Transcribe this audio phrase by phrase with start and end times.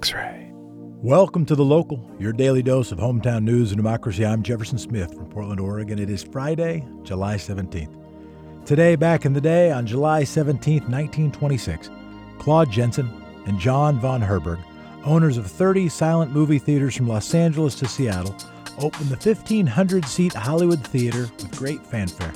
[0.00, 0.50] X ray.
[0.54, 4.24] Welcome to The Local, your daily dose of hometown news and democracy.
[4.24, 5.98] I'm Jefferson Smith from Portland, Oregon.
[5.98, 8.64] It is Friday, July 17th.
[8.64, 11.90] Today, back in the day, on July 17th, 1926,
[12.38, 13.10] Claude Jensen
[13.44, 14.64] and John von Herberg,
[15.04, 18.34] owners of 30 silent movie theaters from Los Angeles to Seattle,
[18.78, 22.32] opened the 1,500 seat Hollywood Theater with great fanfare.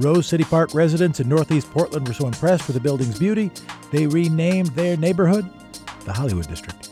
[0.00, 3.50] Rose City Park residents in Northeast Portland were so impressed with the building's beauty,
[3.90, 5.46] they renamed their neighborhood
[6.04, 6.91] the Hollywood District.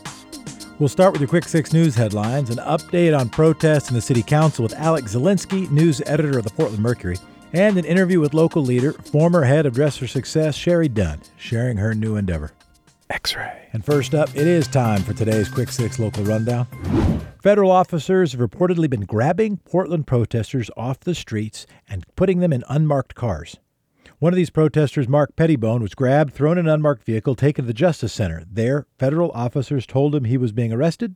[0.81, 4.23] We'll start with your Quick Six News headlines an update on protests in the City
[4.23, 7.17] Council with Alex Zielinski, news editor of the Portland Mercury,
[7.53, 11.77] and an interview with local leader, former head of Dress for Success, Shari Dunn, sharing
[11.77, 12.51] her new endeavor.
[13.11, 13.69] X ray.
[13.73, 16.65] And first up, it is time for today's Quick Six local rundown.
[17.43, 22.63] Federal officers have reportedly been grabbing Portland protesters off the streets and putting them in
[22.67, 23.57] unmarked cars.
[24.21, 27.67] One of these protesters, Mark Pettibone, was grabbed, thrown in an unmarked vehicle, taken to
[27.67, 28.43] the Justice Center.
[28.47, 31.15] There, federal officers told him he was being arrested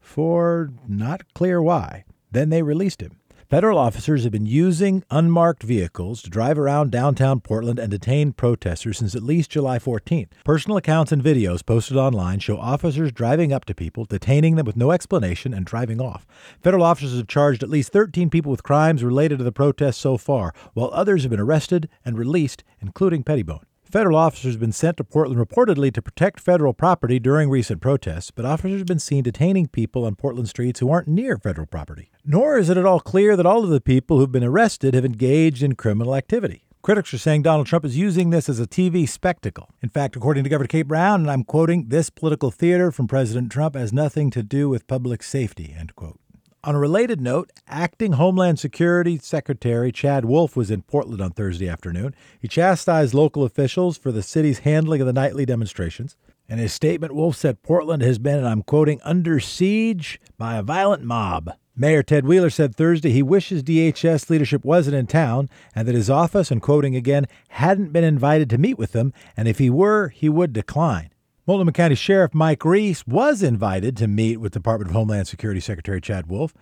[0.00, 2.06] for not clear why.
[2.32, 3.18] Then they released him.
[3.50, 8.98] Federal officers have been using unmarked vehicles to drive around downtown Portland and detain protesters
[8.98, 10.28] since at least July 14th.
[10.44, 14.76] Personal accounts and videos posted online show officers driving up to people, detaining them with
[14.76, 16.26] no explanation, and driving off.
[16.62, 20.18] Federal officers have charged at least 13 people with crimes related to the protests so
[20.18, 23.64] far, while others have been arrested and released, including Pettibone.
[23.90, 28.30] Federal officers have been sent to Portland reportedly to protect federal property during recent protests,
[28.30, 32.10] but officers have been seen detaining people on Portland streets who aren't near federal property.
[32.22, 35.06] Nor is it at all clear that all of the people who've been arrested have
[35.06, 36.64] engaged in criminal activity.
[36.82, 39.70] Critics are saying Donald Trump is using this as a TV spectacle.
[39.82, 43.50] In fact, according to Governor Kate Brown, and I'm quoting, this political theater from President
[43.50, 46.20] Trump has nothing to do with public safety, end quote.
[46.68, 51.66] On a related note, acting Homeland Security Secretary Chad Wolf was in Portland on Thursday
[51.66, 52.14] afternoon.
[52.38, 56.14] He chastised local officials for the city's handling of the nightly demonstrations.
[56.46, 60.62] In his statement, Wolf said Portland has been, and I'm quoting, under siege by a
[60.62, 61.52] violent mob.
[61.74, 66.10] Mayor Ted Wheeler said Thursday he wishes DHS leadership wasn't in town and that his
[66.10, 70.08] office, and quoting again, hadn't been invited to meet with them, and if he were,
[70.08, 71.08] he would decline.
[71.48, 75.98] Multnomah County Sheriff Mike Reese was invited to meet with Department of Homeland Security Secretary
[75.98, 76.52] Chad Wolf,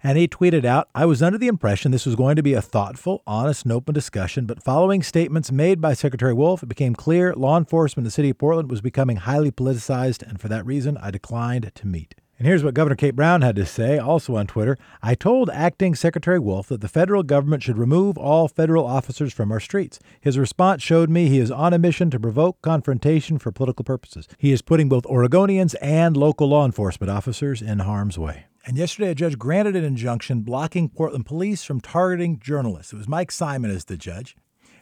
[0.00, 2.62] and he tweeted out, I was under the impression this was going to be a
[2.62, 7.34] thoughtful, honest, and open discussion, but following statements made by Secretary Wolf, it became clear
[7.34, 10.96] law enforcement in the city of Portland was becoming highly politicized, and for that reason,
[10.98, 12.14] I declined to meet.
[12.38, 14.78] And here's what Governor Kate Brown had to say, also on Twitter.
[15.02, 19.50] I told Acting Secretary Wolf that the federal government should remove all federal officers from
[19.50, 19.98] our streets.
[20.20, 24.28] His response showed me he is on a mission to provoke confrontation for political purposes.
[24.38, 28.44] He is putting both Oregonians and local law enforcement officers in harm's way.
[28.64, 32.92] And yesterday, a judge granted an injunction blocking Portland police from targeting journalists.
[32.92, 34.36] It was Mike Simon as the judge.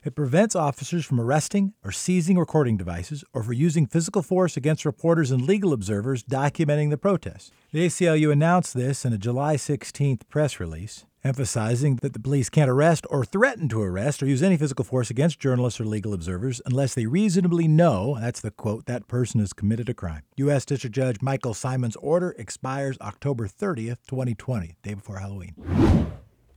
[0.06, 4.84] It prevents officers from arresting or seizing recording devices or for using physical force against
[4.84, 7.50] reporters and legal observers documenting the protests.
[7.72, 12.70] The ACLU announced this in a July 16th press release, emphasizing that the police can't
[12.70, 16.62] arrest or threaten to arrest or use any physical force against journalists or legal observers
[16.66, 20.22] unless they reasonably know, that's the quote, that person has committed a crime.
[20.36, 20.64] U.S.
[20.64, 26.05] District Judge Michael Simon's order expires October 30th, 2020, day before Halloween.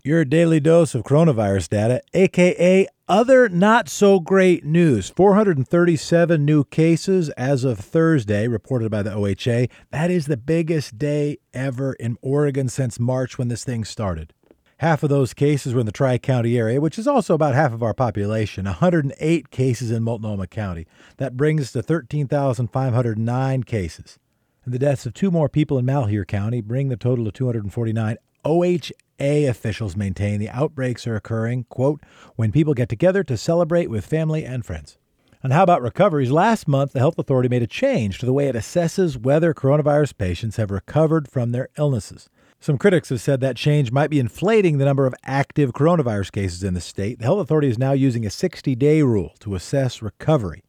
[0.09, 5.11] Your daily dose of coronavirus data, aka other not so great news.
[5.11, 9.69] 437 new cases as of Thursday, reported by the OHA.
[9.91, 14.33] That is the biggest day ever in Oregon since March when this thing started.
[14.77, 17.71] Half of those cases were in the Tri County area, which is also about half
[17.71, 18.65] of our population.
[18.65, 20.87] 108 cases in Multnomah County.
[21.17, 24.17] That brings us to 13,509 cases.
[24.65, 28.17] And the deaths of two more people in Malheur County bring the total to 249.
[28.45, 32.01] OHA officials maintain the outbreaks are occurring, quote,
[32.35, 34.97] when people get together to celebrate with family and friends.
[35.41, 36.31] And how about recoveries?
[36.31, 40.17] Last month, the health authority made a change to the way it assesses whether coronavirus
[40.17, 42.29] patients have recovered from their illnesses.
[42.59, 46.61] Some critics have said that change might be inflating the number of active coronavirus cases
[46.61, 47.19] in the state.
[47.19, 50.61] The health authority is now using a 60 day rule to assess recovery.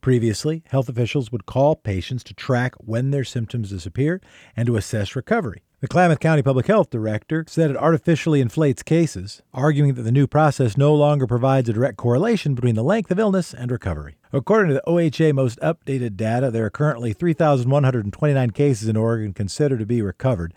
[0.00, 4.20] Previously, health officials would call patients to track when their symptoms disappear
[4.56, 5.62] and to assess recovery.
[5.80, 10.26] The Klamath County Public Health Director said it artificially inflates cases, arguing that the new
[10.26, 14.16] process no longer provides a direct correlation between the length of illness and recovery.
[14.32, 19.78] According to the OHA most updated data, there are currently 3,129 cases in Oregon considered
[19.78, 20.52] to be recovered.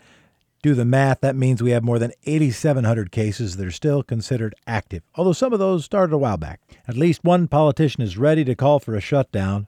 [0.62, 4.54] Do the math, that means we have more than 8,700 cases that are still considered
[4.64, 6.60] active, although some of those started a while back.
[6.86, 9.66] At least one politician is ready to call for a shutdown.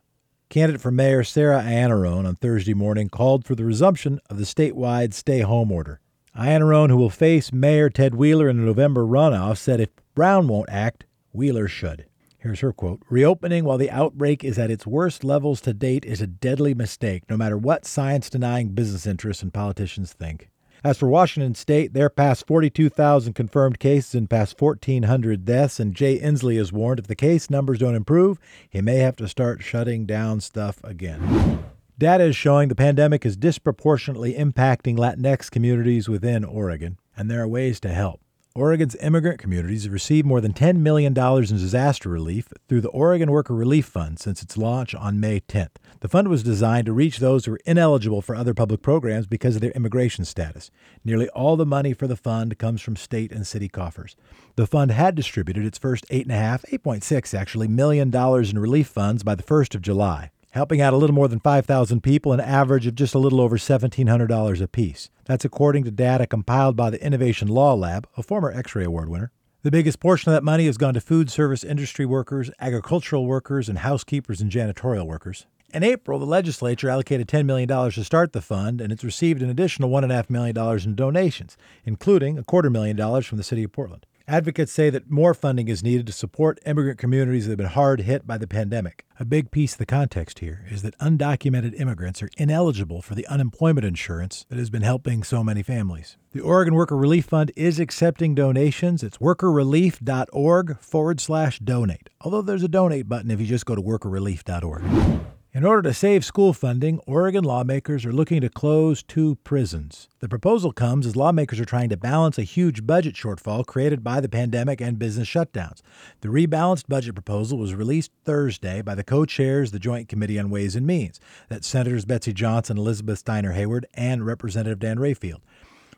[0.50, 5.12] Candidate for mayor Sarah Iannarone on Thursday morning called for the resumption of the statewide
[5.14, 6.00] stay home order.
[6.36, 10.70] Iannarone, who will face Mayor Ted Wheeler in the November runoff, said if Brown won't
[10.70, 12.06] act, Wheeler should.
[12.38, 16.20] Here's her quote Reopening while the outbreak is at its worst levels to date is
[16.20, 20.50] a deadly mistake, no matter what science denying business interests and politicians think.
[20.84, 26.18] As for Washington State, they're past 42,000 confirmed cases and past 1,400 deaths, and Jay
[26.18, 28.38] Inslee is warned if the case numbers don't improve,
[28.68, 31.64] he may have to start shutting down stuff again.
[31.96, 37.48] Data is showing the pandemic is disproportionately impacting Latinx communities within Oregon, and there are
[37.48, 38.20] ways to help.
[38.56, 43.32] Oregon's immigrant communities have received more than $10 million in disaster relief through the Oregon
[43.32, 45.74] Worker Relief Fund since its launch on May 10th.
[45.98, 49.56] The fund was designed to reach those who are ineligible for other public programs because
[49.56, 50.70] of their immigration status.
[51.04, 54.14] Nearly all the money for the fund comes from state and city coffers.
[54.54, 59.34] The fund had distributed its first 8.5, 8.6 actually, million dollars in relief funds by
[59.34, 62.94] the 1st of July helping out a little more than 5,000 people, an average of
[62.94, 65.10] just a little over $1,700 apiece.
[65.24, 69.08] That's according to data compiled by the Innovation Law Lab, a former X ray award
[69.08, 69.32] winner.
[69.62, 73.68] The biggest portion of that money has gone to food service industry workers, agricultural workers,
[73.68, 75.46] and housekeepers and janitorial workers.
[75.72, 79.50] In April, the legislature allocated $10 million to start the fund, and it's received an
[79.50, 84.06] additional $1.5 million in donations, including a quarter million dollars from the city of Portland.
[84.26, 88.00] Advocates say that more funding is needed to support immigrant communities that have been hard
[88.00, 89.04] hit by the pandemic.
[89.20, 93.26] A big piece of the context here is that undocumented immigrants are ineligible for the
[93.26, 96.16] unemployment insurance that has been helping so many families.
[96.32, 99.02] The Oregon Worker Relief Fund is accepting donations.
[99.02, 103.82] It's workerrelief.org forward slash donate, although there's a donate button if you just go to
[103.82, 105.33] workerrelief.org.
[105.56, 110.08] In order to save school funding, Oregon lawmakers are looking to close two prisons.
[110.18, 114.20] The proposal comes as lawmakers are trying to balance a huge budget shortfall created by
[114.20, 115.80] the pandemic and business shutdowns.
[116.22, 120.40] The rebalanced budget proposal was released Thursday by the co chairs of the Joint Committee
[120.40, 125.40] on Ways and Means, that's Senators Betsy Johnson, Elizabeth Steiner Hayward, and Representative Dan Rayfield.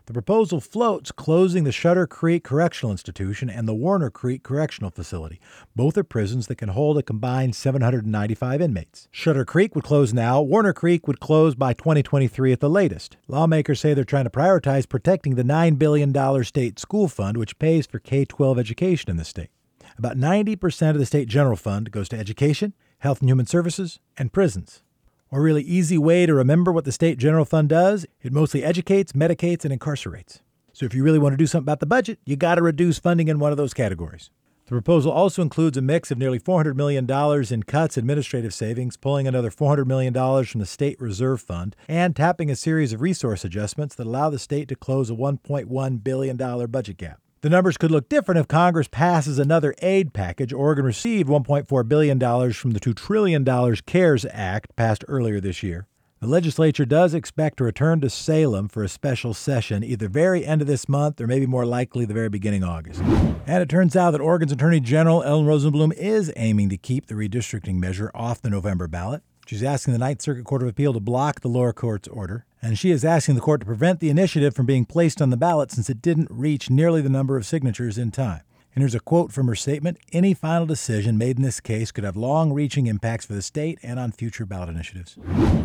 [0.06, 5.41] The proposal floats closing the Shutter Creek Correctional Institution and the Warner Creek Correctional Facility.
[5.75, 9.08] Both are prisons that can hold a combined 795 inmates.
[9.11, 13.17] Shutter Creek would close now, Warner Creek would close by 2023 at the latest.
[13.26, 17.85] Lawmakers say they're trying to prioritize protecting the $9 billion state school fund, which pays
[17.85, 19.50] for K 12 education in the state.
[19.99, 24.32] About 90% of the state general fund goes to education, health and human services, and
[24.32, 24.82] prisons
[25.32, 29.12] a really easy way to remember what the state general fund does, it mostly educates,
[29.12, 30.40] medicates, and incarcerates.
[30.73, 32.99] So if you really want to do something about the budget, you got to reduce
[32.99, 34.31] funding in one of those categories.
[34.67, 37.08] The proposal also includes a mix of nearly $400 million
[37.52, 40.12] in cuts administrative savings, pulling another $400 million
[40.44, 44.40] from the State Reserve Fund, and tapping a series of resource adjustments that allow the
[44.40, 46.37] state to close a $1.1 billion
[46.67, 47.20] budget gap.
[47.43, 50.55] The numbers could look different if Congress passes another aid package.
[50.55, 52.19] Oregon received $1.4 billion
[52.53, 53.44] from the $2 trillion
[53.85, 55.87] CARES Act passed earlier this year.
[56.21, 60.62] The legislature does expect to return to Salem for a special session either very end
[60.62, 63.03] of this month or maybe more likely the very beginning of August.
[63.47, 67.15] And it turns out that Oregon's Attorney General Ellen Rosenblum is aiming to keep the
[67.15, 69.23] redistricting measure off the November ballot.
[69.47, 72.77] She's asking the Ninth Circuit Court of Appeal to block the lower court's order, and
[72.77, 75.71] she is asking the court to prevent the initiative from being placed on the ballot
[75.71, 78.41] since it didn't reach nearly the number of signatures in time.
[78.75, 82.03] And here's a quote from her statement Any final decision made in this case could
[82.03, 85.17] have long reaching impacts for the state and on future ballot initiatives.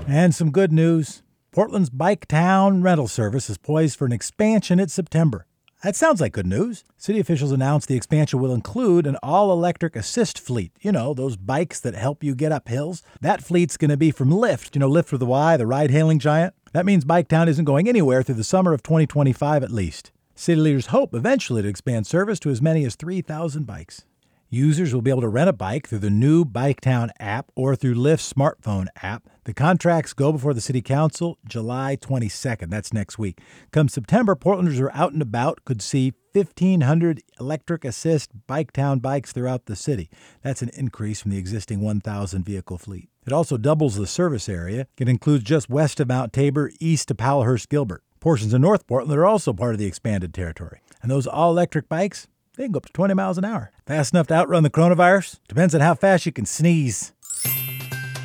[0.07, 5.48] And some good news Portland's Biketown rental service is poised for an expansion in September.
[5.83, 6.83] That sounds like good news.
[6.95, 10.72] City officials announced the expansion will include an all electric assist fleet.
[10.80, 13.01] You know, those bikes that help you get up hills.
[13.22, 15.89] That fleet's going to be from Lyft, you know, Lyft with a Y, the ride
[15.89, 16.54] hailing giant.
[16.74, 20.11] That means Biketown isn't going anywhere through the summer of 2025 at least.
[20.35, 24.06] City leaders hope eventually to expand service to as many as 3,000 bikes.
[24.53, 27.95] Users will be able to rent a bike through the new Biketown app or through
[27.95, 29.29] Lyft's smartphone app.
[29.45, 32.69] The contracts go before the City Council July 22nd.
[32.69, 33.39] That's next week.
[33.71, 39.31] Come September, Portlanders who are out and about could see 1,500 electric assist Biketown bikes
[39.31, 40.09] throughout the city.
[40.41, 43.07] That's an increase from the existing 1,000 vehicle fleet.
[43.25, 44.85] It also doubles the service area.
[44.97, 48.03] It includes just west of Mount Tabor, east to Powellhurst Gilbert.
[48.19, 50.81] Portions of North Portland are also part of the expanded territory.
[51.01, 52.27] And those all electric bikes,
[52.61, 53.71] they can go up to 20 miles an hour.
[53.85, 55.39] Fast enough to outrun the coronavirus?
[55.47, 57.11] Depends on how fast you can sneeze.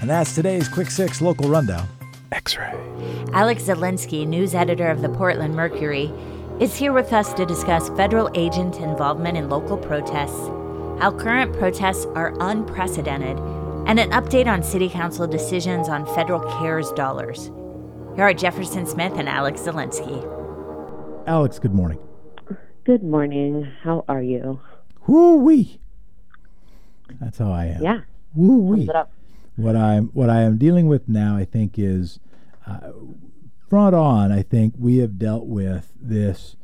[0.00, 1.88] And that's today's Quick Six local rundown.
[2.32, 2.74] X ray.
[3.32, 6.12] Alex Zielinski, news editor of the Portland Mercury,
[6.60, 10.48] is here with us to discuss federal agent involvement in local protests,
[11.00, 13.38] how current protests are unprecedented,
[13.86, 17.50] and an update on City Council decisions on federal CARES dollars.
[18.16, 20.24] Here are Jefferson Smith and Alex Zielinski.
[21.26, 22.05] Alex, good morning.
[22.86, 23.64] Good morning.
[23.82, 24.60] How are you?
[25.08, 25.80] Woo wee.
[27.20, 27.82] That's how I am.
[27.82, 28.02] Yeah.
[28.32, 28.88] Woo wee.
[29.56, 32.20] What I'm what I am dealing with now, I think, is
[32.64, 32.92] uh,
[33.68, 34.30] front on.
[34.30, 36.54] I think we have dealt with this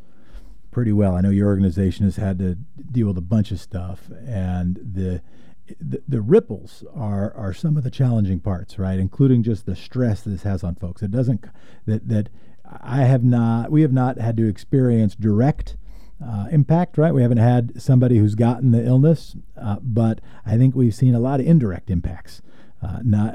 [0.71, 1.17] pretty well.
[1.17, 5.23] I know your organization has had to deal with a bunch of stuff, and the
[5.81, 9.00] the, the ripples are are some of the challenging parts, right?
[9.00, 11.02] Including just the stress this has on folks.
[11.02, 11.45] It doesn't
[11.87, 12.29] that that
[12.64, 15.76] I have not we have not had to experience direct
[16.25, 17.12] uh, impact, right?
[17.12, 21.21] We haven't had somebody who's gotten the illness, uh, but I think we've seen a
[21.21, 22.43] lot of indirect impacts,
[22.83, 23.35] uh, not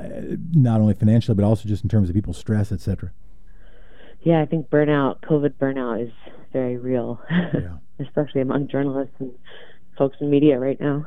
[0.53, 3.11] not only financially but also just in terms of people's stress, et cetera.
[4.23, 6.13] Yeah, I think burnout, COVID burnout, is
[6.51, 7.77] very real, yeah.
[7.99, 9.31] especially among journalists and
[9.97, 11.05] folks in media right now.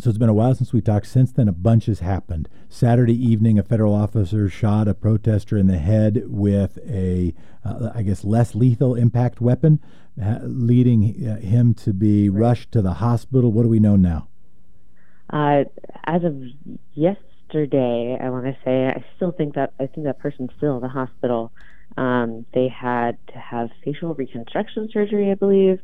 [0.00, 1.06] So it's been a while since we talked.
[1.06, 2.48] Since then, a bunch has happened.
[2.70, 7.34] Saturday evening, a federal officer shot a protester in the head with a,
[7.66, 9.78] uh, I guess, less lethal impact weapon,
[10.22, 13.52] uh, leading uh, him to be rushed to the hospital.
[13.52, 14.28] What do we know now?
[15.28, 15.64] Uh,
[16.04, 16.42] as of
[16.94, 20.82] yesterday, I want to say, I still think that I think that person's still in
[20.82, 21.52] the hospital.
[21.98, 25.80] Um, they had to have facial reconstruction surgery, I believe,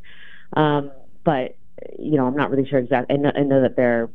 [0.54, 0.90] um,
[1.22, 1.56] but
[1.98, 3.14] you know, I'm not really sure exactly.
[3.14, 4.08] I know, I know that they're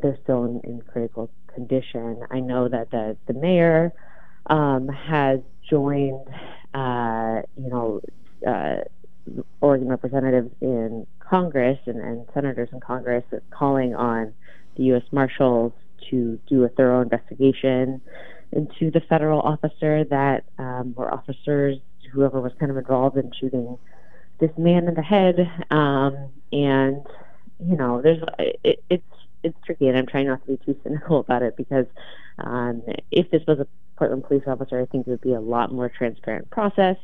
[0.00, 2.20] they're still in, in critical condition.
[2.30, 3.92] I know that the the mayor
[4.46, 6.26] um, has joined,
[6.74, 8.00] uh, you know,
[8.46, 8.76] uh,
[9.60, 14.32] Oregon representatives in Congress and, and senators in Congress calling on
[14.76, 15.02] the U.S.
[15.12, 15.72] Marshals
[16.10, 18.00] to do a thorough investigation
[18.52, 21.76] into the federal officer that um, or officers,
[22.12, 23.76] whoever was kind of involved in shooting
[24.38, 25.50] this man in the head.
[25.70, 27.06] Um, and
[27.60, 29.04] you know, there's it, it's
[29.42, 31.86] it's tricky, and I'm trying not to be too cynical about it because
[32.38, 33.66] um, if this was a
[33.96, 36.96] Portland police officer, I think it would be a lot more transparent process.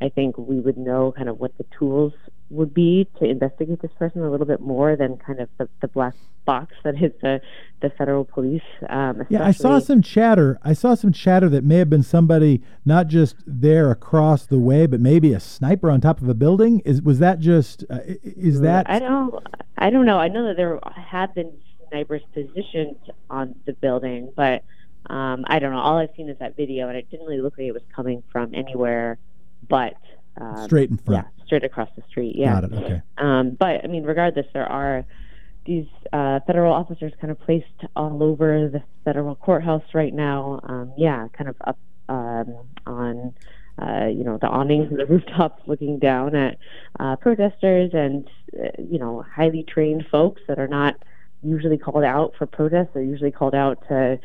[0.00, 2.12] I think we would know kind of what the tools
[2.50, 5.88] would be to investigate this person a little bit more than kind of the, the
[5.88, 6.14] black
[6.44, 7.40] box that is the
[7.82, 8.62] the federal police.
[8.88, 10.58] Um, yeah, I saw some chatter.
[10.62, 14.86] I saw some chatter that may have been somebody not just there across the way,
[14.86, 16.80] but maybe a sniper on top of a building.
[16.80, 17.84] Is was that just?
[17.90, 18.88] Uh, is that?
[18.88, 19.34] I don't.
[19.76, 20.18] I don't know.
[20.18, 21.52] I know that there have been
[21.90, 22.96] snipers positioned
[23.28, 24.64] on the building, but
[25.08, 25.80] um, I don't know.
[25.80, 28.22] All I've seen is that video, and it didn't really look like it was coming
[28.32, 29.18] from anywhere
[29.66, 29.94] but
[30.40, 31.26] um, straight in front.
[31.26, 32.36] Yeah, straight across the street.
[32.36, 32.60] Yeah.
[32.60, 32.72] Got it.
[32.72, 33.02] Okay.
[33.18, 35.04] Um, but I mean, regardless, there are
[35.66, 40.60] these uh, federal officers kind of placed all over the federal courthouse right now.
[40.64, 41.78] Um, yeah, kind of up
[42.08, 43.34] um, on.
[43.80, 46.58] Uh, you know, the awnings and the rooftops looking down at
[46.98, 48.28] uh, protesters and,
[48.60, 50.96] uh, you know, highly trained folks that are not
[51.44, 52.88] usually called out for protests.
[52.92, 54.18] They're usually called out to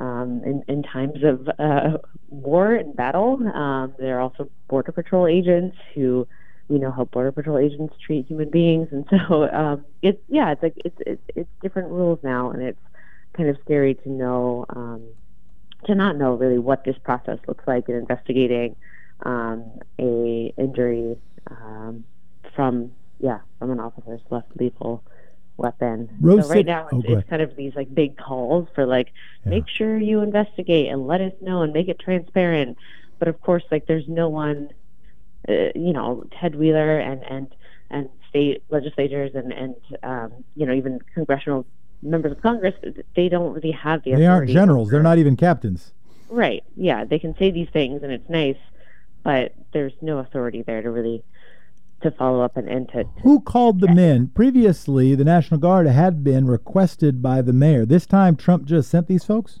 [0.00, 1.98] um, in, in, times of uh,
[2.30, 3.38] war and battle.
[3.54, 6.26] Um, there are also border patrol agents who
[6.68, 10.62] we know how border patrol agents treat human beings, and so um, it's yeah, it's
[10.62, 12.80] like it's, it's it's different rules now, and it's
[13.36, 15.02] kind of scary to know um,
[15.84, 18.76] to not know really what this process looks like in investigating
[19.24, 19.64] um,
[19.98, 21.18] a injury
[21.50, 22.04] um,
[22.56, 25.04] from yeah from an officer's left lethal
[25.60, 26.08] weapon.
[26.20, 29.12] Rose so right now it's, oh, it's, kind of these like big calls for like
[29.44, 29.50] yeah.
[29.50, 32.76] make sure you investigate and let us know and make it transparent.
[33.18, 34.70] But of course, like there's no one,
[35.48, 37.54] uh, you know, Ted Wheeler and and
[37.90, 41.66] and state legislators and and um, you know even congressional
[42.02, 42.74] members of Congress,
[43.14, 44.14] they don't really have the.
[44.14, 44.90] They aren't generals.
[44.90, 45.92] They're not even captains.
[46.30, 46.64] Right.
[46.76, 48.56] Yeah, they can say these things and it's nice,
[49.22, 51.24] but there's no authority there to really
[52.02, 54.28] to follow up and, and to, to Who called the men?
[54.34, 57.84] Previously, the National Guard had been requested by the mayor.
[57.84, 59.60] This time, Trump just sent these folks?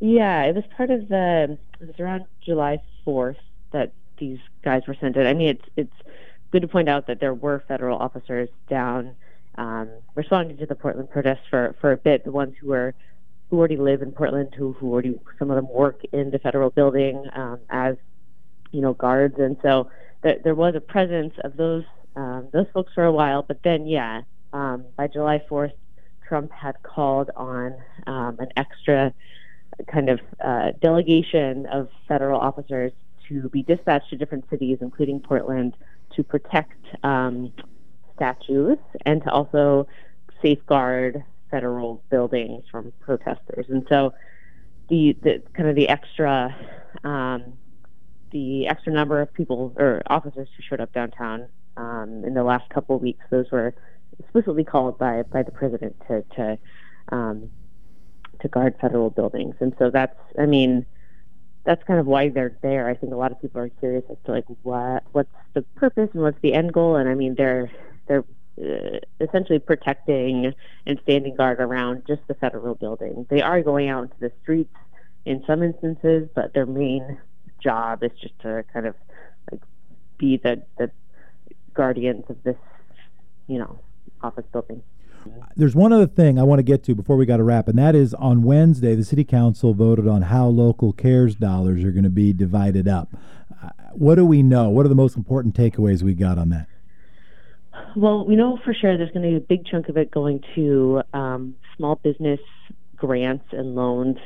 [0.00, 3.36] Yeah, it was part of the, it was around July 4th
[3.72, 5.26] that these guys were sent in.
[5.26, 6.10] I mean, it's, it's
[6.50, 9.14] good to point out that there were federal officers down
[9.56, 12.94] um, responding to the Portland protests for, for a bit, the ones who were
[13.50, 16.70] who already live in Portland, who, who already, some of them work in the federal
[16.70, 17.96] building um, as,
[18.72, 19.38] you know, guards.
[19.38, 19.90] And so
[20.24, 21.84] there, was a presence of those
[22.16, 25.72] um, those folks for a while, but then yeah, um, by July 4th,
[26.26, 27.74] Trump had called on
[28.06, 29.12] um, an extra
[29.92, 32.92] kind of uh, delegation of federal officers
[33.28, 35.74] to be dispatched to different cities, including Portland,
[36.14, 37.52] to protect um,
[38.14, 39.88] statues and to also
[40.40, 43.66] safeguard federal buildings from protesters.
[43.68, 44.14] And so,
[44.88, 46.54] the, the kind of the extra
[47.02, 47.54] um,
[48.34, 52.68] the extra number of people or officers who showed up downtown um, in the last
[52.68, 53.72] couple of weeks, those were
[54.18, 56.58] explicitly called by by the president to to
[57.10, 57.48] um,
[58.40, 60.84] to guard federal buildings, and so that's I mean
[61.64, 62.88] that's kind of why they're there.
[62.88, 66.10] I think a lot of people are curious as to like what what's the purpose
[66.12, 67.70] and what's the end goal, and I mean they're
[68.08, 68.24] they're
[68.60, 70.52] uh, essentially protecting
[70.86, 73.26] and standing guard around just the federal building.
[73.30, 74.74] They are going out into the streets
[75.24, 77.18] in some instances, but their main
[77.62, 78.94] job is just to kind of
[79.50, 79.60] like
[80.18, 80.90] be the the
[81.74, 82.56] guardians of this,
[83.46, 83.78] you know,
[84.22, 84.82] office building.
[85.56, 87.78] There's one other thing I want to get to before we got to wrap, and
[87.78, 92.04] that is on Wednesday, the City Council voted on how local CARES dollars are going
[92.04, 93.08] to be divided up.
[93.62, 94.68] Uh, what do we know?
[94.68, 96.66] What are the most important takeaways we got on that?
[97.96, 100.42] Well, we know for sure there's going to be a big chunk of it going
[100.56, 102.40] to um, small business
[102.96, 104.18] grants and loans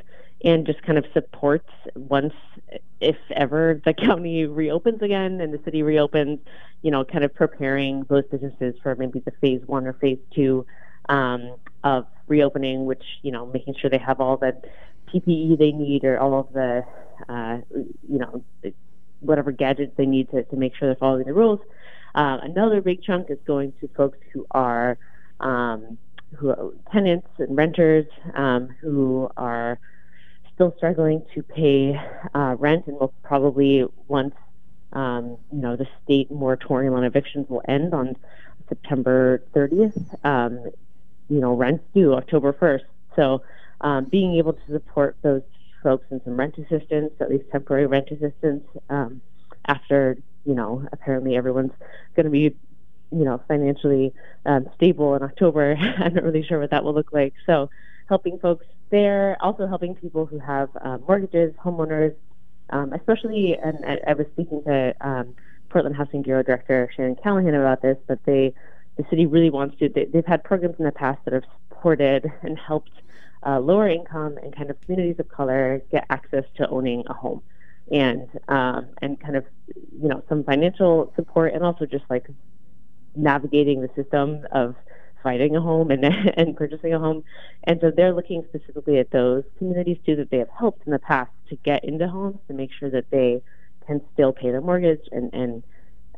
[0.45, 2.35] and just kind of supports once,
[3.00, 6.38] if ever, the county reopens again and the city reopens,
[6.83, 10.64] you know, kind of preparing those businesses for maybe the phase one or phase two
[11.09, 14.54] um, of reopening, which, you know, making sure they have all the
[15.12, 16.85] PPE they need or all of the,
[17.28, 17.59] uh,
[18.09, 18.45] you know,
[19.21, 21.61] whatever gadgets they need to, to make sure they're following the rules.
[22.14, 24.99] Uh, another big chunk is going to folks who are
[25.40, 25.99] um,
[26.37, 29.78] who are tenants and renters um, who are
[30.58, 31.96] still struggling to pay
[32.34, 34.34] uh, rent and will probably once
[34.92, 38.16] um, you know the state moratorium on evictions will end on
[38.68, 40.24] September 30th.
[40.24, 40.64] Um,
[41.28, 42.82] you know, rent's due October 1st.
[43.14, 43.42] So
[43.82, 45.42] um, being able to support those
[45.80, 49.20] folks in some rent assistance, at least temporary rent assistance, um,
[49.66, 51.72] after you know apparently everyone's
[52.16, 52.56] going to be
[53.12, 54.12] you know financially
[54.44, 55.76] um, stable in October.
[55.98, 57.34] I'm not really sure what that will look like.
[57.46, 57.70] So
[58.08, 62.14] helping folks there, also helping people who have uh, mortgages, homeowners,
[62.71, 63.57] um, especially.
[63.62, 65.35] And I, I, was speaking to um,
[65.68, 68.54] Portland Housing Bureau Director Shannon Callahan about this, but they
[68.97, 69.88] the city really wants to.
[69.88, 72.90] They, have had programs in the past that have supported and helped
[73.47, 77.42] uh, lower income and kind of communities of color get access to owning a home
[77.90, 79.45] and um, and kind of
[80.00, 82.28] you know some financial support and also just like
[83.16, 84.75] navigating the system of
[85.22, 86.04] finding a home and
[86.37, 87.25] and purchasing a home.
[87.64, 90.98] And so they're looking specifically at those communities too that they have helped in the
[90.98, 93.42] past to get into homes to make sure that they
[93.87, 95.62] can still pay their mortgage and and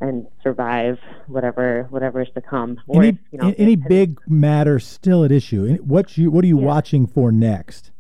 [0.01, 2.81] and survive whatever whatever is to come.
[2.87, 5.77] Or any, if, you know, any big matter still at issue.
[5.77, 6.67] What you what are you yeah.
[6.67, 7.91] watching for next?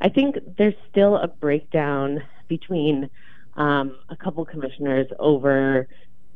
[0.00, 3.08] I think there's still a breakdown between
[3.56, 5.88] um, a couple commissioners over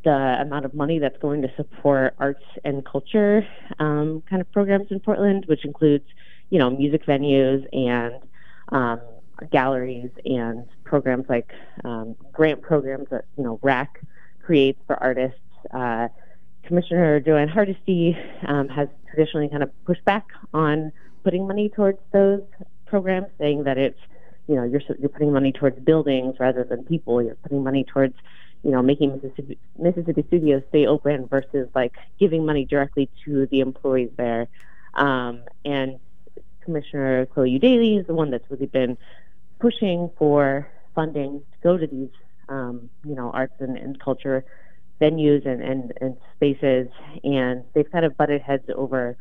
[0.05, 3.47] the amount of money that's going to support arts and culture
[3.79, 6.05] um, kind of programs in Portland, which includes,
[6.51, 8.15] you know, music venues and
[8.71, 9.01] um,
[9.51, 11.53] galleries and programs like
[11.85, 14.01] um, grant programs that you know RAC
[14.43, 15.39] creates for artists.
[15.73, 16.09] Uh,
[16.65, 20.93] Commissioner Jo Ann Hardesty um, has traditionally kind of pushed back on
[21.25, 22.43] putting money towards those
[22.87, 23.99] programs, saying that it's
[24.47, 27.23] you know you're you're putting money towards buildings rather than people.
[27.23, 28.15] You're putting money towards
[28.63, 33.61] you know, making Mississippi, Mississippi Studios stay open versus like giving money directly to the
[33.61, 34.49] employees there.
[34.95, 35.99] Um, and
[36.63, 38.99] Commissioner Chloe Eudaly is the one that's really been
[39.61, 42.11] pushing for funding to go to these,
[42.49, 44.45] um, you know, arts and, and culture
[45.01, 46.89] venues and, and, and spaces.
[47.25, 49.17] And they've kind of butted heads over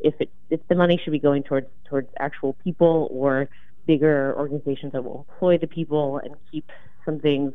[0.00, 3.48] if it if the money should be going towards towards actual people or
[3.86, 6.70] bigger organizations that will employ the people and keep
[7.04, 7.52] some things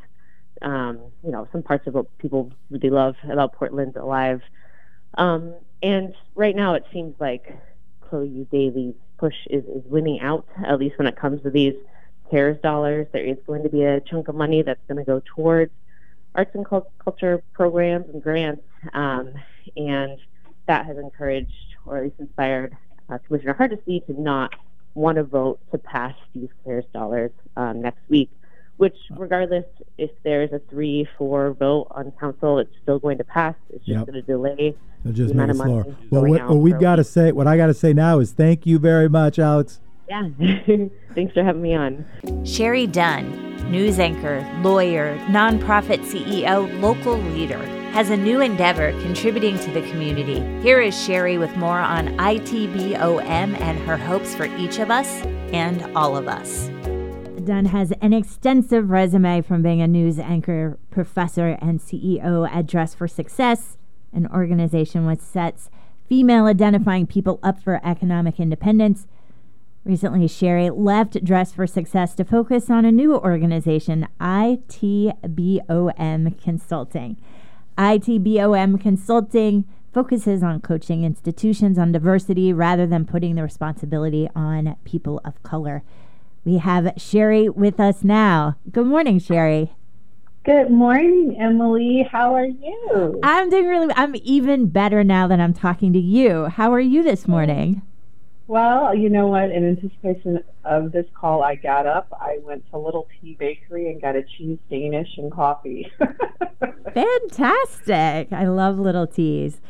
[0.64, 4.42] um, you know, some parts of what people really love about Portland alive.
[5.18, 7.56] Um, and right now, it seems like
[8.02, 11.76] Chloe Eudaly's push is, is winning out, at least when it comes to these
[12.32, 13.08] CARES dollars.
[13.12, 15.72] There is going to be a chunk of money that's going to go towards
[16.36, 18.64] arts and culture programs and grants.
[18.94, 19.34] Um,
[19.78, 20.18] and
[20.66, 21.52] that has encouraged,
[21.86, 22.76] or at least inspired,
[23.10, 24.54] uh, Commissioner Hardesty to not
[24.96, 28.30] want to vote to pass these CARES dollars um, next week
[28.84, 29.64] which regardless
[29.98, 33.98] if there's a three four vote on council it's still going to pass it's just
[33.98, 34.06] yep.
[34.06, 37.04] going to delay They'll just the amount of money well what, what we've got to
[37.06, 40.28] say what i got to say now is thank you very much alex yeah
[41.16, 42.06] thanks for having me on
[42.44, 49.70] shari dunn news anchor lawyer nonprofit ceo local leader has a new endeavor contributing to
[49.70, 50.40] the community.
[50.64, 55.22] Here is Shari with more on ITBOM and her hopes for each of us
[55.54, 56.73] and all of us.
[57.46, 62.96] Dunn has an extensive resume from being a news anchor, professor, and CEO at Dress
[62.96, 63.78] for Success,
[64.14, 65.70] an organization which sets
[66.08, 69.08] female identifying people up for economic independence.
[69.84, 75.12] Recently, Shari left Dress for Success to focus on a new organization, ITBOM
[76.42, 77.18] Consulting.
[77.78, 85.20] ITBOM Consulting focuses on coaching institutions on diversity rather than putting the responsibility on people
[85.26, 85.84] of color.
[86.46, 88.58] We have Shari with us now.
[88.70, 89.72] Good morning, Shari.
[90.44, 92.06] Good morning, Emily.
[92.12, 93.20] How are you?
[93.24, 96.48] I'm doing really I'm even better now that I'm talking to you.
[96.48, 97.82] How are you this morning?
[98.48, 99.52] Well, you know what?
[99.52, 102.10] In anticipation of this call, I got up.
[102.12, 105.90] I went to Little Tea Bakery and got a cheese Danish and coffee.
[106.94, 108.34] Fantastic.
[108.34, 109.62] I love Little Teas.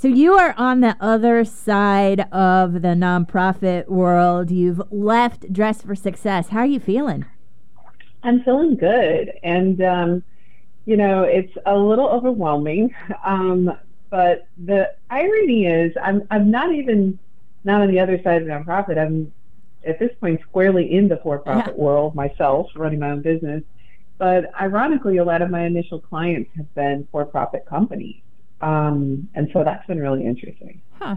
[0.00, 4.50] So you are on the other side of the nonprofit world.
[4.50, 6.48] You've left Dress for Success.
[6.48, 7.26] How are you feeling?
[8.22, 9.30] I'm feeling good.
[9.42, 10.22] And, um,
[10.86, 12.94] you know, it's a little overwhelming.
[13.26, 13.76] Um,
[14.08, 17.18] but the irony is, I'm, I'm not even
[17.64, 18.96] not on the other side of the nonprofit.
[18.96, 19.30] I'm
[19.86, 21.80] at this point squarely in the for-profit yeah.
[21.80, 23.62] world myself, running my own business.
[24.16, 28.22] But ironically, a lot of my initial clients have been for-profit companies,
[28.60, 30.82] um, and so that's been really interesting.
[30.98, 31.16] Huh.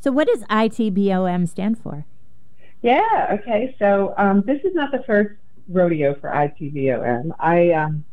[0.00, 2.06] So, what does ITBOM stand for?
[2.82, 3.38] Yeah.
[3.40, 3.74] Okay.
[3.78, 5.34] So um, this is not the first
[5.68, 7.30] rodeo for ITBOM.
[7.38, 8.04] I um,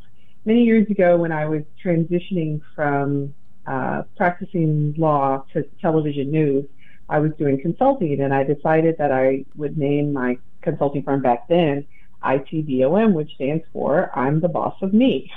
[0.45, 3.33] many years ago, when I was transitioning from
[3.65, 6.65] uh, practicing law to television news,
[7.09, 11.47] I was doing consulting, and I decided that I would name my consulting firm back
[11.47, 11.87] then
[12.23, 15.31] ITBOM, which stands for I'm the Boss of Me.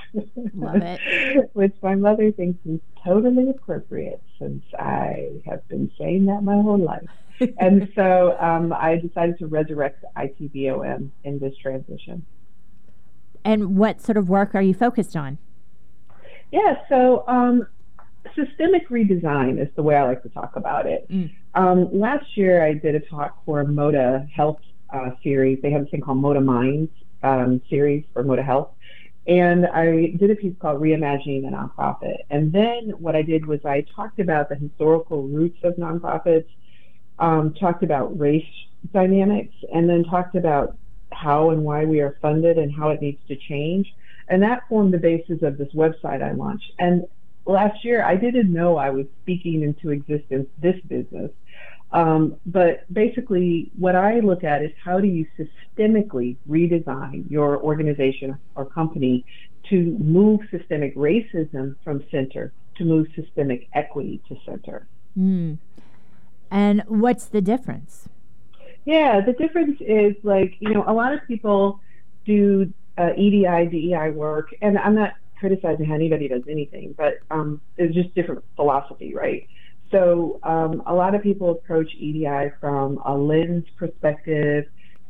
[0.54, 1.50] Love it.
[1.54, 6.78] which my mother thinks is totally appropriate since I have been saying that my whole
[6.78, 7.08] life.
[7.58, 12.24] and so um, I decided to resurrect ITBOM in this transition.
[13.44, 15.38] And what sort of work are you focused on?
[16.52, 17.66] Yeah, so um,
[18.36, 21.10] systemic redesign is the way I like to talk about it.
[21.10, 21.30] Mm.
[21.54, 24.60] Um, last year, I did a talk for Moda Health
[24.92, 25.60] uh, series.
[25.62, 26.90] They have a thing called Moda Minds
[27.22, 28.70] um, series for Moda Health.
[29.26, 32.18] And I did a piece called Reimagining the Nonprofit.
[32.30, 36.48] And then what I did was I talked about the historical roots of nonprofits,
[37.18, 38.44] um, talked about race
[38.92, 40.76] dynamics, and then talked about
[41.12, 43.94] how and why we are funded and how it needs to change.
[44.28, 46.72] And that formed the basis of this website I launched.
[46.80, 47.06] And
[47.44, 51.30] last year, I didn't know I was speaking into existence this business.
[51.92, 58.38] Um, but basically, what I look at is how do you systemically redesign your organization
[58.54, 59.24] or company
[59.68, 64.86] to move systemic racism from center to move systemic equity to center.
[65.18, 65.58] Mm.
[66.50, 68.08] And what's the difference?
[68.84, 71.80] Yeah, the difference is like, you know, a lot of people
[72.24, 77.60] do uh, EDI, DEI work, and I'm not criticizing how anybody does anything, but um,
[77.76, 79.46] it's just different philosophy, right?
[79.92, 84.64] So um, a lot of people approach EDI from a lens perspective,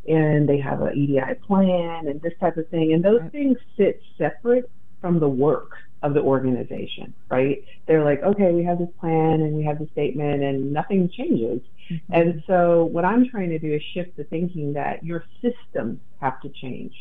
[0.06, 4.02] and they have an EDI plan and this type of thing, and those things sit
[4.18, 4.68] separate
[5.00, 5.70] from the work
[6.02, 7.64] of the organization, right?
[7.86, 11.60] They're like, okay, we have this plan and we have the statement, and nothing changes.
[11.88, 12.12] Mm-hmm.
[12.12, 16.40] And so what I'm trying to do is shift the thinking that your systems have
[16.42, 16.92] to change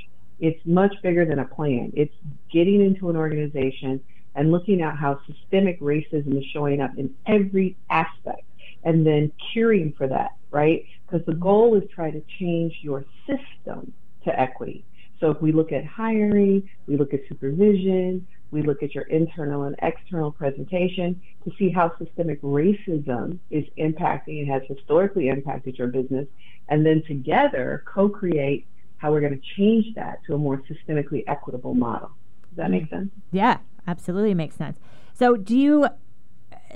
[0.41, 1.93] it's much bigger than a plan.
[1.95, 2.13] It's
[2.51, 4.01] getting into an organization
[4.35, 8.43] and looking at how systemic racism is showing up in every aspect
[8.83, 10.85] and then curing for that, right?
[11.05, 14.85] Because the goal is try to change your system to equity.
[15.19, 19.63] So if we look at hiring, we look at supervision, we look at your internal
[19.63, 25.87] and external presentation to see how systemic racism is impacting and has historically impacted your
[25.87, 26.27] business,
[26.69, 28.67] and then together co-create
[28.97, 32.11] how we're going to change that to a more systemically equitable model.
[32.51, 33.09] Does that make sense?
[33.31, 34.77] Yeah, absolutely makes sense.
[35.13, 35.87] So, do you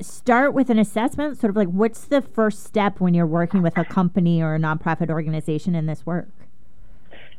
[0.01, 1.37] start with an assessment?
[1.37, 4.59] Sort of like, what's the first step when you're working with a company or a
[4.59, 6.29] nonprofit organization in this work?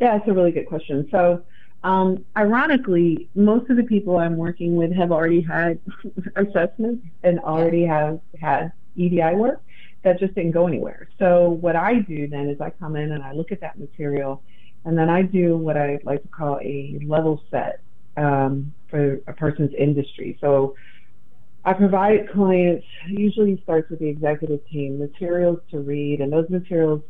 [0.01, 1.09] Yeah, it's a really good question.
[1.11, 1.42] So,
[1.83, 5.79] um, ironically, most of the people I'm working with have already had
[6.37, 9.62] assessments and already have had EDI work
[10.03, 11.09] that just didn't go anywhere.
[11.18, 14.42] So, what I do then is I come in and I look at that material
[14.85, 17.81] and then I do what I like to call a level set
[18.16, 20.38] um, for a person's industry.
[20.40, 20.74] So
[21.64, 27.02] I provide clients, usually starts with the executive team, materials to read, and those materials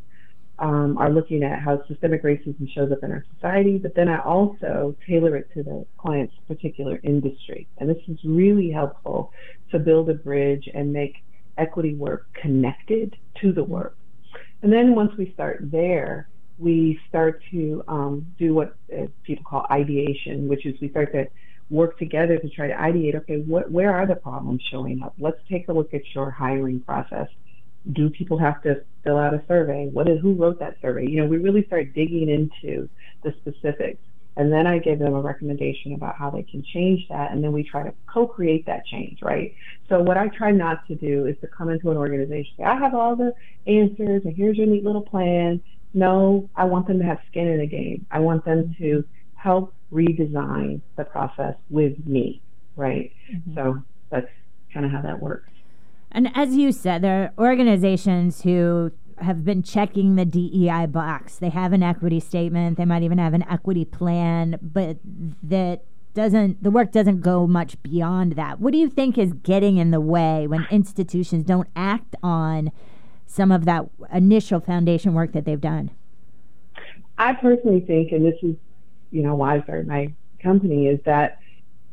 [0.59, 4.23] um, are looking at how systemic racism shows up in our society, but then I
[4.23, 7.69] also tailor it to the client's particular industry.
[7.79, 9.33] And this is really helpful
[9.71, 11.17] to build a bridge and make
[11.59, 13.99] equity work connected to the work.
[14.63, 19.67] And then once we start there, we start to um, do what uh, people call
[19.71, 21.27] ideation, which is we start to
[21.69, 23.15] work together to try to ideate.
[23.17, 25.15] Okay, what, where are the problems showing up?
[25.19, 27.29] Let's take a look at your hiring process.
[27.93, 29.89] Do people have to fill out a survey?
[29.93, 31.07] What is who wrote that survey?
[31.09, 32.89] You know, we really start digging into
[33.23, 34.03] the specifics,
[34.37, 37.53] and then I give them a recommendation about how they can change that, and then
[37.53, 39.55] we try to co-create that change, right?
[39.89, 42.77] So what I try not to do is to come into an organization, say, I
[42.77, 43.33] have all the
[43.67, 45.63] answers, and here's your neat little plan,
[45.97, 48.05] no, I want them to have skin in the game.
[48.11, 49.03] I want them to
[49.35, 52.43] help redesign the process with me,
[52.77, 53.11] right?
[53.33, 53.55] Mm-hmm.
[53.55, 54.29] So that's
[54.75, 55.51] kind of how that works.
[56.13, 61.37] And as you said, there are organizations who have been checking the DEI box.
[61.39, 64.99] They have an equity statement, they might even have an equity plan, but
[65.43, 68.61] that doesn't the work doesn't go much beyond that.
[68.61, 72.71] What do you think is getting in the way when institutions don't act on
[73.27, 75.91] some of that initial foundation work that they've done?
[77.19, 78.57] I personally think, and this is,
[79.11, 80.13] you know, why I started my
[80.43, 81.41] company, is that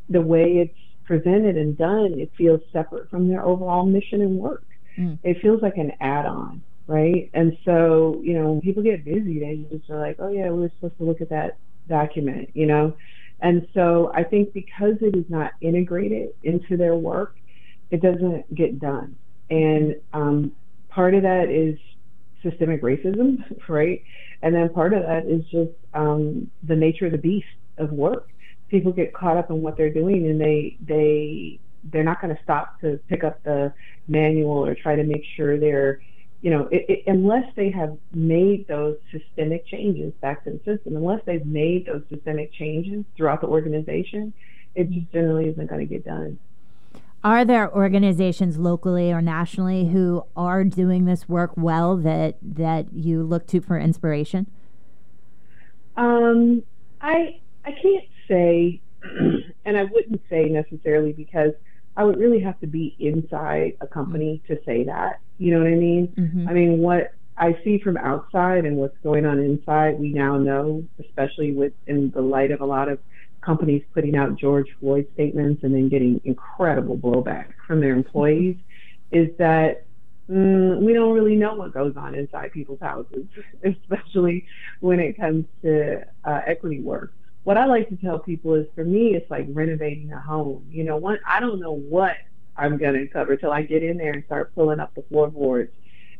[0.09, 4.65] the way it's presented and done, it feels separate from their overall mission and work.
[4.97, 5.17] Mm.
[5.23, 7.29] It feels like an add-on, right?
[7.33, 10.61] And so, you know, when people get busy, they just are like, oh yeah, we
[10.61, 11.57] were supposed to look at that
[11.89, 12.93] document, you know.
[13.39, 17.37] And so I think because it is not integrated into their work,
[17.91, 19.15] it doesn't get done.
[19.49, 20.51] And um,
[20.93, 21.77] part of that is
[22.41, 24.03] systemic racism, right?
[24.41, 28.29] And then part of that is just um, the nature of the beast of work.
[28.69, 31.59] People get caught up in what they're doing, and they they
[31.91, 33.73] they're not going to stop to pick up the
[34.07, 36.01] manual or try to make sure they're
[36.43, 40.97] you know, it, it, unless they have made those systemic changes back to the system,
[40.97, 44.33] unless they've made those systemic changes throughout the organization,
[44.75, 46.37] it just generally isn't going to get done.
[47.23, 53.23] Are there organizations locally or nationally who are doing this work well that that you
[53.23, 54.47] look to for inspiration?
[55.95, 56.63] Um,
[56.99, 58.81] I I can't say,
[59.65, 61.53] and I wouldn't say necessarily because
[61.95, 65.21] I would really have to be inside a company to say that.
[65.37, 66.07] You know what I mean?
[66.17, 66.49] Mm-hmm.
[66.49, 70.83] I mean, what I see from outside and what's going on inside, we now know,
[70.99, 72.99] especially with in the light of a lot of
[73.43, 78.57] companies putting out George Floyd statements and then getting incredible blowback from their employees,
[79.11, 79.85] is that
[80.29, 83.25] mm, we don't really know what goes on inside people's houses,
[83.63, 84.45] especially
[84.79, 88.83] when it comes to uh, equity work what I like to tell people is for
[88.83, 90.65] me, it's like renovating a home.
[90.71, 92.15] You know, one, I don't know what
[92.55, 95.71] I'm going to cover till I get in there and start pulling up the floorboards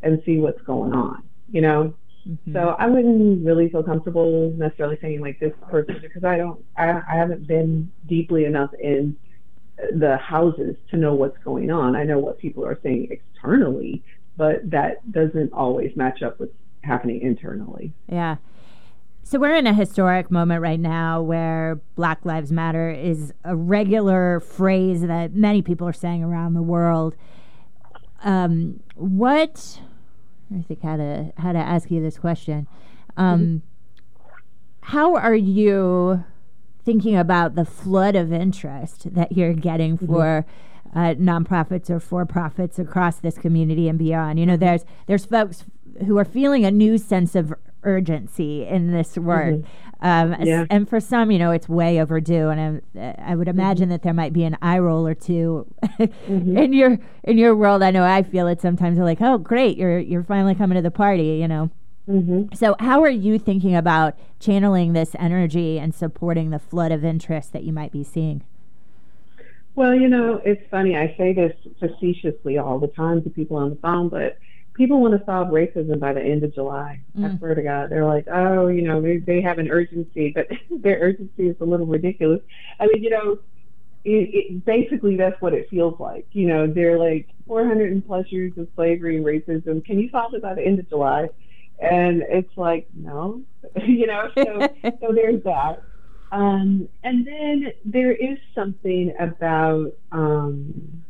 [0.01, 1.95] and see what's going on, you know?
[2.27, 2.53] Mm-hmm.
[2.53, 6.89] So I wouldn't really feel comfortable necessarily saying like this person because I don't, I,
[6.89, 9.17] I haven't been deeply enough in
[9.91, 11.95] the houses to know what's going on.
[11.95, 14.03] I know what people are saying externally,
[14.37, 16.49] but that doesn't always match up with
[16.83, 17.93] happening internally.
[18.07, 18.37] Yeah.
[19.25, 24.41] So we're in a historic moment right now where Black Lives Matter is a regular
[24.41, 27.15] phrase that many people are saying around the world.
[28.23, 29.79] Um, what
[30.57, 32.67] I think how to how to ask you this question.
[33.17, 33.57] Um, mm-hmm.
[34.81, 36.23] How are you
[36.83, 40.07] thinking about the flood of interest that you're getting mm-hmm.
[40.07, 40.45] for
[40.93, 44.39] uh, nonprofits or for profits across this community and beyond?
[44.39, 44.65] You know, mm-hmm.
[44.65, 45.63] there's there's folks
[46.05, 49.55] who are feeling a new sense of urgency in this work.
[49.55, 50.05] Mm-hmm.
[50.05, 50.65] Um, yeah.
[50.69, 52.49] And for some, you know, it's way overdue.
[52.49, 53.91] And I, I would imagine mm-hmm.
[53.91, 56.57] that there might be an eye roll or 2 mm-hmm.
[56.57, 57.81] in your in your world.
[57.81, 58.97] I know I feel it sometimes.
[58.97, 61.37] Like, oh, great, you're you're finally coming to the party.
[61.37, 61.69] You know.
[62.07, 62.53] Mm-hmm.
[62.53, 67.53] So, how are you thinking about channeling this energy and supporting the flood of interest
[67.53, 68.43] that you might be seeing?
[69.75, 70.95] Well, you know, it's funny.
[70.95, 74.37] I say this facetiously all the time to people on the phone, but
[74.73, 77.01] people want to solve racism by the end of July.
[77.17, 77.33] Mm.
[77.33, 80.47] I swear to God, they're like, oh, you know, they, they have an urgency, but
[80.81, 82.41] their urgency is a little ridiculous.
[82.79, 83.39] I mean, you know,
[84.05, 86.27] it, it, basically that's what it feels like.
[86.31, 89.83] You know, they're like 400 and plus years of slavery and racism.
[89.85, 91.29] Can you solve it by the end of July?
[91.79, 93.41] And it's like, no,
[93.85, 94.29] you know.
[94.35, 95.83] So, so there's that.
[96.31, 101.03] Um, and then there is something about um,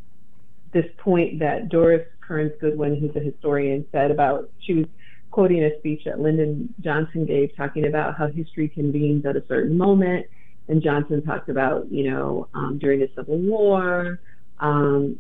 [0.74, 4.86] this point that Doris Kearns Goodwin, who's a historian, said about she was
[5.32, 9.78] quoting a speech that Lyndon Johnson gave, talking about how history convenes at a certain
[9.78, 10.28] moment.
[10.68, 14.20] And Johnson talked about, you know, um, during the Civil War,
[14.60, 15.18] um,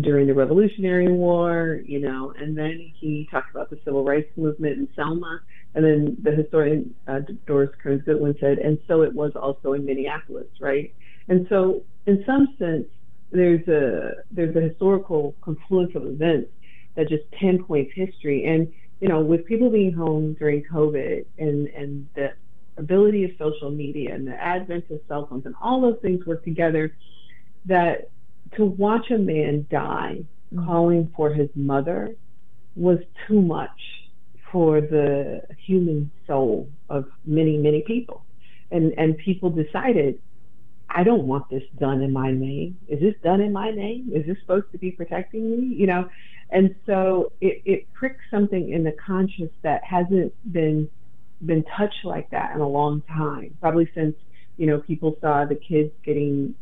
[0.00, 4.78] during the Revolutionary War, you know, and then he talked about the Civil Rights Movement
[4.78, 5.40] in Selma.
[5.74, 9.84] And then the historian uh, Doris Kearns Goodwin said, and so it was also in
[9.84, 10.94] Minneapolis, right?
[11.28, 12.86] And so, in some sense,
[13.30, 16.50] there's a there's a historical confluence of events
[16.94, 18.44] that just pinpoints history.
[18.44, 22.32] And you know, with people being home during COVID and and the
[22.76, 26.44] ability of social media and the advent of cell phones and all those things work
[26.44, 26.94] together,
[27.66, 28.10] that
[28.56, 30.66] to watch a man die mm-hmm.
[30.66, 32.14] calling for his mother
[32.74, 34.06] was too much
[34.52, 38.24] for the human soul of many many people
[38.70, 40.20] and and people decided
[40.96, 42.78] I don't want this done in my name.
[42.88, 44.10] Is this done in my name?
[44.14, 45.76] Is this supposed to be protecting me?
[45.76, 46.08] You know,
[46.48, 50.88] and so it, it pricks something in the conscience that hasn't been
[51.44, 53.54] been touched like that in a long time.
[53.60, 54.16] Probably since
[54.56, 56.54] you know people saw the kids getting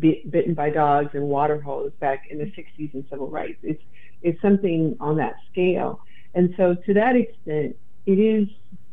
[0.00, 3.60] bit, bitten by dogs and water hose back in the 60s and civil rights.
[3.62, 3.82] It's
[4.20, 6.00] it's something on that scale,
[6.34, 8.48] and so to that extent, it is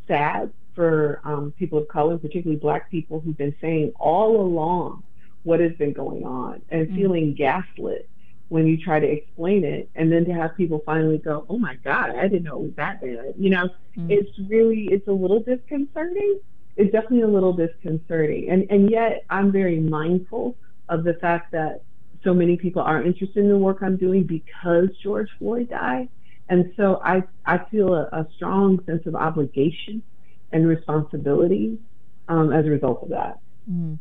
[0.08, 5.02] sad for um, people of color, particularly Black people, who've been saying all along
[5.42, 6.96] what has been going on and mm-hmm.
[6.96, 8.08] feeling gaslit
[8.50, 11.76] when you try to explain it, and then to have people finally go, "Oh my
[11.84, 14.12] God, I didn't know it was that bad." You know, mm-hmm.
[14.12, 16.40] it's really it's a little disconcerting.
[16.76, 20.56] It's definitely a little disconcerting, and and yet I'm very mindful
[20.90, 21.82] of the fact that
[22.24, 26.08] so many people are interested in the work I'm doing because George Floyd died,
[26.50, 30.04] and so I I feel a, a strong sense of obligation
[30.52, 31.78] and responsibility
[32.28, 33.40] um, as a result of that.
[33.70, 34.00] Mm.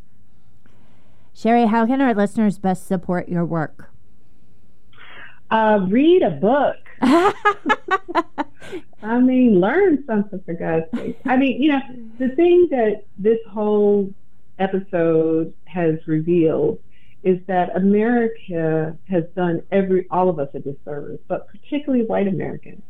[1.34, 3.90] Shari, how can our listeners best support your work?
[5.50, 6.76] Uh, read a book.
[9.02, 11.18] I mean, learn something for God's sake.
[11.26, 11.80] I mean, you know,
[12.18, 14.12] the thing that this whole
[14.58, 16.80] episode has revealed
[17.22, 22.82] is that America has done every all of us a disservice, but particularly white Americans.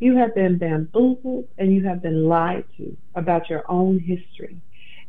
[0.00, 4.60] You have been bamboozled and you have been lied to about your own history.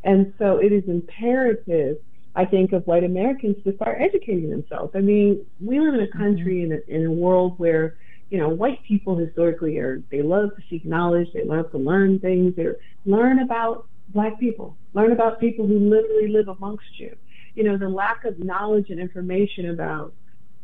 [0.04, 1.98] And so it is imperative
[2.36, 4.94] I think of white Americans to start educating themselves.
[4.96, 6.72] I mean, we live in a country mm-hmm.
[6.72, 7.98] in, a, in a world where,
[8.30, 12.20] you know, white people historically are, they love to seek knowledge, they love to learn
[12.20, 12.68] things, they
[13.06, 17.16] learn about black people, learn about people who literally live amongst you.
[17.54, 20.14] You know, the lack of knowledge and information about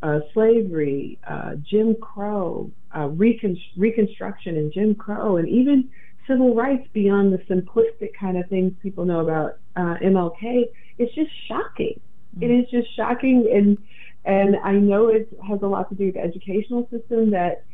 [0.02, 5.90] uh, slavery, uh, Jim Crow, uh, recon- Reconstruction and Jim Crow, and even
[6.26, 10.66] civil rights beyond the simplistic kind of things people know about uh, MLK
[10.98, 12.00] it's just shocking.
[12.36, 12.42] Mm-hmm.
[12.42, 13.78] It is just shocking, and
[14.24, 17.64] and I know it has a lot to do with the educational system that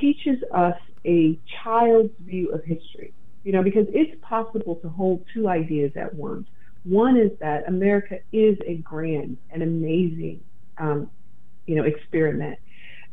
[0.00, 3.12] teaches us a child's view of history.
[3.44, 6.46] You know, because it's possible to hold two ideas at once.
[6.84, 10.40] One is that America is a grand and amazing,
[10.78, 11.10] um,
[11.66, 12.58] you know, experiment,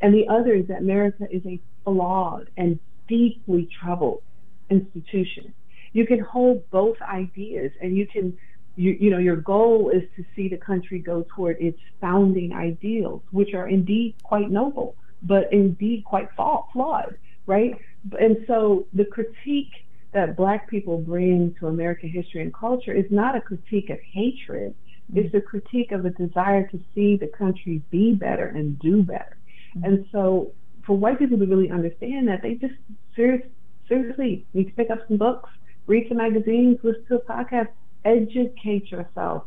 [0.02, 4.22] and the other is that America is a flawed and deeply troubled
[4.70, 5.54] institution.
[5.94, 8.38] You can hold both ideas, and you can
[8.78, 13.24] you, you know, your goal is to see the country go toward its founding ideals,
[13.32, 17.76] which are indeed quite noble, but indeed quite flawed, right?
[18.20, 19.72] And so the critique
[20.14, 24.76] that Black people bring to American history and culture is not a critique of hatred.
[25.14, 29.38] It's a critique of a desire to see the country be better and do better.
[29.76, 29.86] Mm-hmm.
[29.86, 30.52] And so
[30.86, 32.74] for white people to really understand that, they just
[33.16, 33.50] seriously,
[33.88, 35.50] seriously need to pick up some books,
[35.86, 37.70] read some magazines, listen to a podcast,
[38.04, 39.44] educate yourself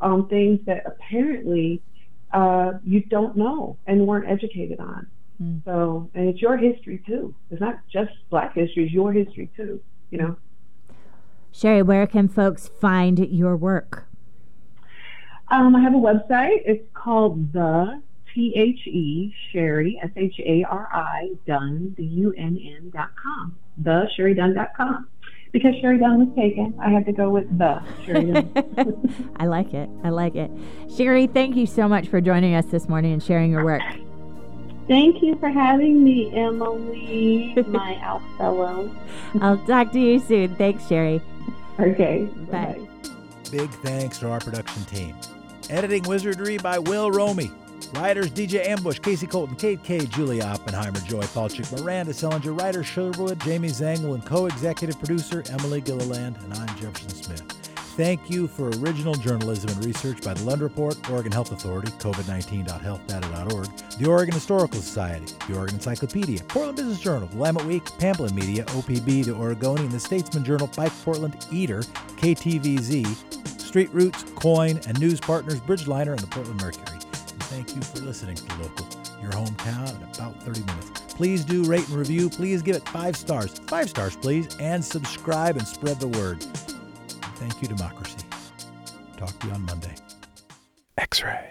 [0.00, 1.82] on things that apparently
[2.32, 5.06] uh, you don't know and weren't educated on.
[5.42, 5.64] Mm.
[5.64, 7.34] So, and it's your history too.
[7.50, 9.80] It's not just Black history; it's your history too.
[10.10, 10.36] You know.
[11.50, 14.06] Shari, where can folks find your work?
[15.52, 16.62] Um, I have a website.
[16.64, 18.02] It's called the
[18.34, 23.10] T H E Shari S H A R I Dunn D U N N dot
[23.22, 23.54] com.
[23.76, 25.06] The Shari Dunn dot com
[25.52, 29.34] because Shari Dunn was taken, I had to go with the Shari Dunn.
[29.36, 29.88] I like it.
[30.02, 30.50] I like it.
[30.96, 33.82] Shari, thank you so much for joining us this morning and sharing your work.
[34.88, 38.90] Thank you for having me, Emily, my out fellow.
[39.40, 40.56] I'll talk to you soon.
[40.56, 41.20] Thanks, Shari.
[41.78, 42.24] Okay.
[42.50, 42.80] Bye.
[43.50, 45.14] Big thanks to our production team.
[45.72, 47.50] Editing wizardry by Will Romy.
[47.94, 53.40] Writers DJ Ambush, Casey Colton, Kate K, Julia Oppenheimer, Joy Palchik, Miranda Sellinger, writer Sherwood,
[53.40, 57.61] Jamie Zangel, and co executive producer Emily Gilliland, and I'm Jefferson Smith.
[57.94, 63.98] Thank you for original journalism and research by the Lund Report, Oregon Health Authority, COVID19.healthdata.org,
[63.98, 69.26] the Oregon Historical Society, the Oregon Encyclopedia, Portland Business Journal, Willamette Week, Pamplin Media, OPB,
[69.26, 71.80] the Oregonian, the Statesman Journal, Bike Portland, Eater,
[72.16, 76.98] KTVZ, Street Roots, KOIN, and news partners Bridgeliner and the Portland Mercury
[77.52, 78.86] thank you for listening to Local,
[79.20, 80.90] your hometown in about 30 minutes.
[81.14, 82.30] Please do rate and review.
[82.30, 83.58] Please give it five stars.
[83.66, 84.56] Five stars, please.
[84.58, 86.46] And subscribe and spread the word.
[87.42, 88.24] Thank you, democracy.
[89.16, 89.94] Talk to you on Monday.
[90.96, 91.50] X ray.